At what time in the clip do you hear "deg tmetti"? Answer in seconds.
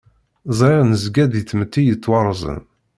1.35-1.81